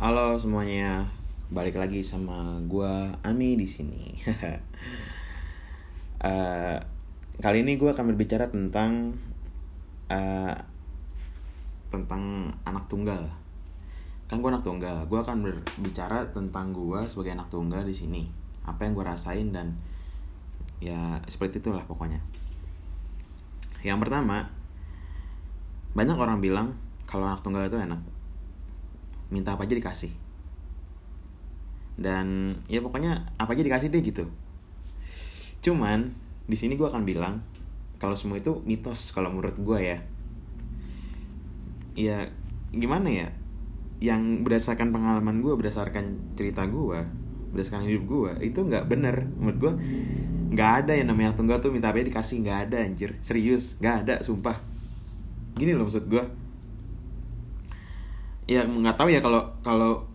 [0.00, 1.04] Halo semuanya,
[1.52, 4.16] balik lagi sama gua Ami di sini.
[6.24, 6.78] Eh,
[7.40, 9.12] kali ini gua akan berbicara tentang
[10.08, 10.56] eh,
[11.92, 13.28] tentang anak tunggal.
[14.24, 18.24] Kan gua anak tunggal, gua akan berbicara tentang gua sebagai anak tunggal di sini.
[18.64, 19.76] Apa yang gua rasain dan
[20.80, 22.24] ya seperti itulah pokoknya.
[23.84, 24.48] Yang pertama,
[25.92, 26.72] banyak orang bilang
[27.04, 28.00] kalau anak tunggal itu enak
[29.30, 30.12] minta apa aja dikasih.
[32.00, 34.26] Dan ya pokoknya apa aja dikasih deh gitu.
[35.62, 36.14] Cuman
[36.50, 37.44] di sini gue akan bilang
[38.02, 39.98] kalau semua itu mitos kalau menurut gue ya.
[41.94, 42.18] Ya
[42.74, 43.28] gimana ya?
[44.00, 47.04] Yang berdasarkan pengalaman gue berdasarkan cerita gue
[47.50, 49.28] berdasarkan hidup gue itu nggak bener.
[49.36, 49.72] Menurut gue
[50.50, 52.40] nggak ada yang namanya tunggal tuh minta apa dikasih.
[52.42, 53.20] Nggak ada anjir.
[53.20, 54.56] Serius nggak ada sumpah.
[55.54, 56.39] Gini loh maksud gue
[58.50, 60.10] ya nggak tahu ya kalau kalau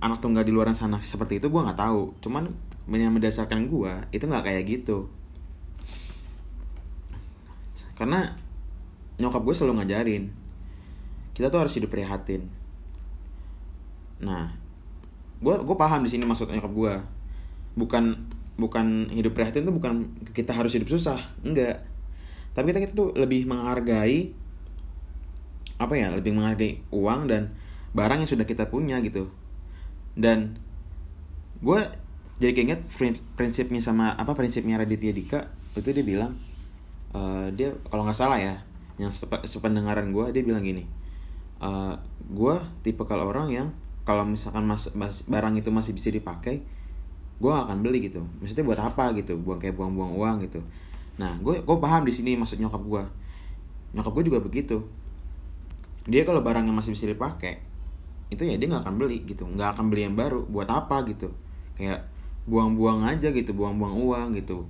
[0.00, 2.16] anak tunggal di luar sana seperti itu gue nggak tahu.
[2.24, 2.48] Cuman
[2.88, 5.12] yang berdasarkan gue itu nggak kayak gitu.
[7.92, 8.32] Karena
[9.20, 10.32] nyokap gue selalu ngajarin
[11.36, 12.48] kita tuh harus hidup prihatin.
[14.24, 14.56] Nah
[15.36, 16.94] gue gue paham di sini maksud nyokap gue
[17.76, 18.16] bukan
[18.56, 21.84] bukan hidup prihatin tuh bukan kita harus hidup susah enggak.
[22.56, 24.32] Tapi kita, kita tuh lebih menghargai
[25.76, 27.52] apa ya lebih menghargai uang dan
[27.92, 29.28] barang yang sudah kita punya gitu.
[30.16, 30.56] Dan
[31.60, 31.80] gue
[32.40, 32.84] jadi keinget
[33.36, 35.40] prinsipnya sama apa prinsipnya Raditya Dika
[35.76, 36.36] itu dia bilang
[37.16, 38.60] uh, dia kalau nggak salah ya
[38.96, 39.12] yang
[39.44, 40.88] sependengaran gue dia bilang gini
[41.60, 41.96] uh,
[42.28, 42.54] gue
[42.84, 43.68] tipe kalau orang yang
[44.06, 46.62] kalau misalkan mas, mas, barang itu masih bisa dipakai
[47.36, 48.24] gue gak akan beli gitu.
[48.40, 50.62] Maksudnya buat apa gitu buang kayak buang-buang uang gitu.
[51.20, 53.02] Nah gue gue paham di sini maksud nyokap gue
[53.98, 54.86] nyokap gue juga begitu
[56.06, 57.66] dia kalau barangnya masih bisa dipakai
[58.26, 59.46] itu ya dia nggak akan beli gitu.
[59.46, 60.42] Nggak akan beli yang baru.
[60.46, 61.30] Buat apa gitu?
[61.78, 62.10] Kayak
[62.46, 64.66] buang-buang aja gitu buang-buang uang gitu.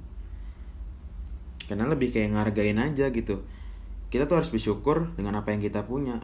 [1.69, 3.45] Karena lebih kayak ngargain aja gitu.
[4.13, 6.20] Kita tuh harus bersyukur dengan apa yang kita punya.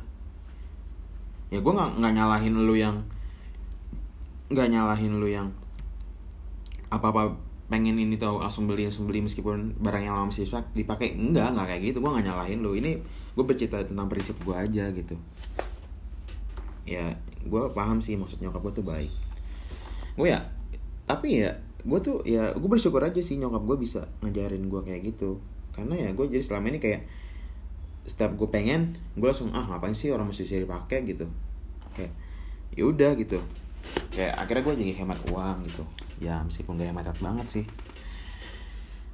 [1.52, 3.04] Ya gue nggak nggak nyalahin lu yang
[4.52, 5.48] nggak nyalahin lu yang
[6.92, 7.22] apa apa
[7.72, 10.44] pengen ini tuh langsung beli langsung beli meskipun barang yang lama masih
[10.76, 11.16] dipakai.
[11.16, 12.76] Enggak enggak kayak gitu gue nggak nyalahin lu.
[12.76, 13.00] Ini
[13.32, 15.16] gue bercerita tentang prinsip gue aja gitu.
[16.84, 17.16] Ya
[17.48, 19.08] gue paham sih maksud nyokap gue tuh baik.
[20.20, 20.52] Gue ya
[21.08, 25.00] tapi ya gue tuh ya gue bersyukur aja sih nyokap gue bisa ngajarin gue kayak
[25.08, 25.40] gitu.
[25.72, 27.08] Karena ya gue jadi selama ini kayak
[28.04, 31.08] setiap gue pengen gue langsung ah ngapain sih orang masih bisa dipakai?
[31.08, 31.24] gitu.
[31.96, 32.12] Kayak
[32.76, 33.40] ya udah gitu
[34.12, 35.84] kayak akhirnya gue jadi hemat uang gitu.
[36.22, 37.64] Ya meskipun gak hemat banget sih.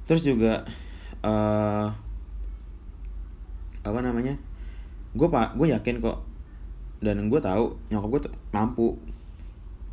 [0.05, 0.65] Terus juga
[1.25, 1.87] uh,
[3.85, 4.37] apa namanya?
[5.13, 6.21] Gue pak gue yakin kok
[6.99, 8.21] dan gue tahu nyokap gue
[8.51, 8.99] mampu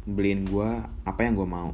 [0.07, 0.71] beliin gue
[1.05, 1.71] apa yang gue mau.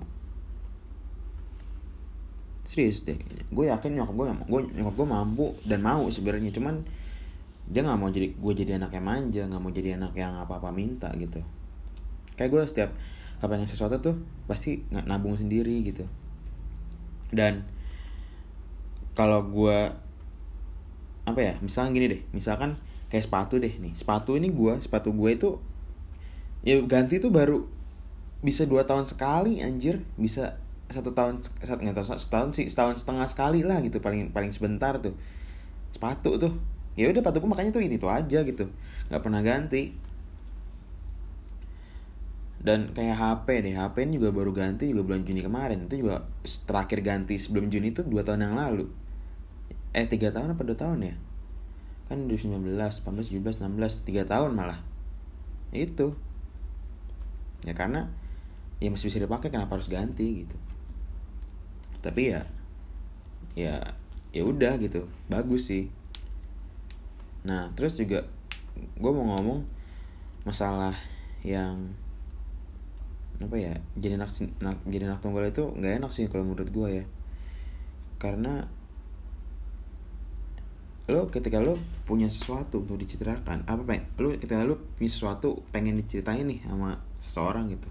[2.62, 3.18] Serius deh
[3.50, 6.54] gue yakin nyokap gue gue nyokap gue mampu dan mau sebenarnya.
[6.54, 6.84] Cuman
[7.72, 10.58] dia nggak mau jadi gue jadi anak yang manja nggak mau jadi anak yang apa
[10.58, 11.40] apa minta gitu
[12.42, 12.90] kayak gue setiap
[13.38, 14.18] kepengen sesuatu tuh
[14.50, 16.10] pasti nggak nabung sendiri gitu.
[17.30, 17.62] Dan
[19.14, 19.94] kalau gue
[21.22, 23.94] apa ya misalnya gini deh misalkan kayak sepatu deh nih.
[23.94, 25.62] Sepatu ini gue sepatu gue itu
[26.66, 27.62] ya ganti tuh baru
[28.42, 30.02] bisa dua tahun sekali anjir.
[30.18, 30.58] Bisa
[30.90, 35.14] satu tahun nggak tahu setahun sih setahun setengah sekali lah gitu paling paling sebentar tuh.
[35.94, 36.58] Sepatu tuh
[36.98, 38.66] ya udah sepatuku makanya tuh itu, itu aja gitu.
[39.10, 39.94] Nggak pernah ganti
[42.62, 45.90] dan kayak HP deh HP ini juga baru ganti juga bulan Juni kemarin.
[45.90, 48.86] Itu juga terakhir ganti sebelum Juni itu dua tahun yang lalu.
[49.90, 51.14] Eh tiga tahun apa dua tahun ya?
[52.06, 54.78] Kan 2019 18 17 16 tiga tahun malah.
[55.74, 56.14] Itu.
[57.66, 58.06] Ya karena
[58.78, 60.56] ya masih bisa dipakai kenapa harus ganti gitu?
[61.98, 62.46] Tapi ya
[63.58, 63.98] ya
[64.30, 65.10] ya udah gitu.
[65.26, 65.90] Bagus sih.
[67.42, 68.22] Nah terus juga
[68.78, 69.66] gue mau ngomong
[70.46, 70.94] masalah
[71.42, 71.90] yang
[73.46, 74.30] apa ya jadi anak,
[74.86, 77.04] jadi anak tunggal itu nggak enak sih kalau menurut gue ya.
[78.22, 78.66] Karena
[81.10, 81.74] lo ketika lo
[82.06, 87.02] punya sesuatu untuk diceritakan apa pengen lo ketika lo punya sesuatu pengen diceritain nih sama
[87.18, 87.90] seseorang gitu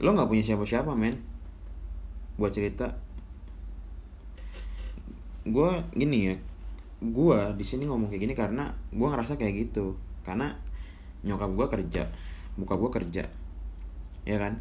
[0.00, 1.16] lo nggak punya siapa-siapa men.
[2.36, 2.92] Buat cerita.
[5.46, 6.36] Gue gini ya
[6.96, 9.96] gue di sini ngomong kayak gini karena gue ngerasa kayak gitu.
[10.20, 10.52] Karena
[11.24, 12.02] nyokap gue kerja
[12.56, 13.24] buka gue kerja
[14.26, 14.58] ya kan?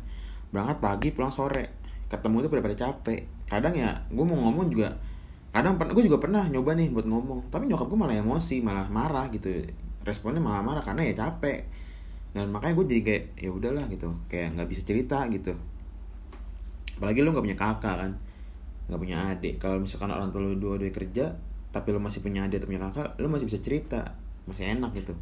[0.53, 1.73] Berangkat pagi pulang sore.
[2.07, 3.21] Ketemu itu pada pada capek.
[3.49, 4.93] Kadang ya gue mau ngomong juga
[5.55, 9.27] kadang gue juga pernah nyoba nih buat ngomong tapi nyokap gue malah emosi malah marah
[9.33, 9.49] gitu.
[10.05, 11.65] Responnya malah marah karena ya capek.
[12.35, 14.13] Dan makanya gue jadi kayak ya udahlah gitu.
[14.29, 15.57] Kayak nggak bisa cerita gitu.
[16.95, 18.11] Apalagi lu nggak punya kakak kan
[18.85, 19.57] nggak punya adik.
[19.57, 21.33] Kalau misalkan orang tua lu dua dua kerja
[21.73, 24.13] tapi lu masih punya adik atau punya kakak lu masih bisa cerita
[24.45, 25.17] masih enak gitu.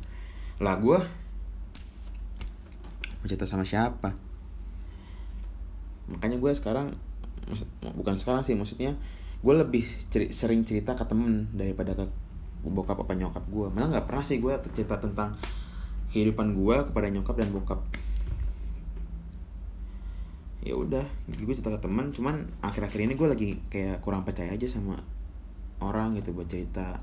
[0.60, 1.00] Lah gue
[3.24, 4.33] mau cerita sama siapa
[6.12, 6.92] makanya gue sekarang
[7.96, 8.96] bukan sekarang sih maksudnya
[9.44, 12.06] gue lebih ceri sering cerita ke temen daripada ke
[12.64, 15.36] bokap apa nyokap gue malah nggak pernah sih gue cerita tentang
[16.14, 17.82] kehidupan gue kepada nyokap dan bokap.
[20.64, 24.70] Ya udah gue cerita ke teman cuman akhir-akhir ini gue lagi kayak kurang percaya aja
[24.70, 24.96] sama
[25.82, 27.02] orang gitu buat cerita.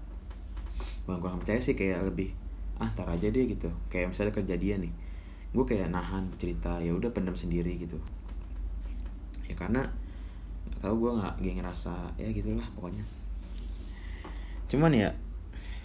[1.04, 2.32] Bukan kurang percaya sih kayak lebih
[2.80, 3.68] ah tar aja deh gitu.
[3.92, 4.94] Kayak misalnya kejadian nih
[5.50, 7.98] gue kayak nahan cerita ya udah pendam sendiri gitu
[9.50, 9.82] ya karena
[10.70, 13.02] gak tau gue nggak gak ngerasa ya gitulah pokoknya.
[14.70, 15.10] Cuman ya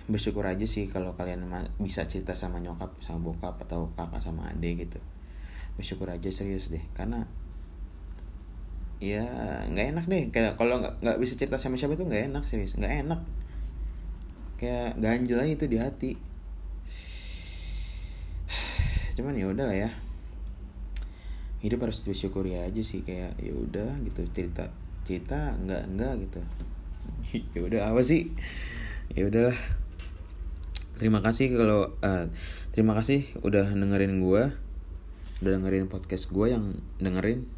[0.06, 1.50] bersyukur aja sih kalau kalian
[1.82, 5.02] bisa cerita sama nyokap sama bokap atau kakak sama adik gitu.
[5.82, 7.26] Bersyukur aja serius deh karena
[9.02, 9.26] ya
[9.66, 10.24] nggak enak deh.
[10.30, 12.78] Kayak kalau nggak nggak bisa cerita sama siapa itu nggak enak serius.
[12.78, 13.22] Nggak enak.
[14.62, 16.12] Kayak ganjel aja itu di hati.
[19.18, 20.05] Cuman ya udah lah ya
[21.66, 24.70] hidup harus bersyukur ya aja sih kayak ya udah gitu cerita
[25.02, 26.42] cerita nggak nggak gitu.
[27.58, 28.30] Ya udah apa sih?
[29.14, 29.58] Ya udahlah.
[31.02, 32.26] Terima kasih kalau uh,
[32.70, 34.44] terima kasih udah dengerin gue
[35.42, 37.50] udah dengerin podcast gue yang dengerin.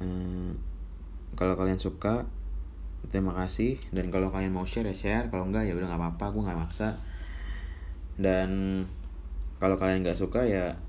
[0.00, 0.56] Uh,
[1.36, 2.24] kalau kalian suka
[3.12, 3.76] terima kasih.
[3.92, 5.26] Dan kalau kalian mau share ya share.
[5.28, 6.26] Kalau enggak ya udah nggak apa-apa.
[6.32, 6.96] Gue nggak maksa.
[8.16, 8.84] Dan
[9.60, 10.80] kalau kalian nggak suka ya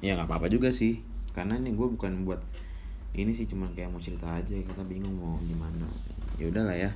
[0.00, 1.00] ya nggak apa-apa juga sih
[1.36, 2.40] karena ini gue bukan buat
[3.16, 5.86] ini sih cuman kayak mau cerita aja kita bingung mau gimana
[6.40, 6.90] ya udahlah ya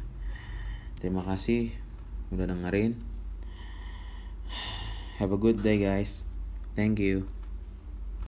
[0.98, 1.72] terima kasih
[2.32, 2.96] udah dengerin
[5.18, 6.24] Have a good day, guys.
[6.74, 7.30] Thank you.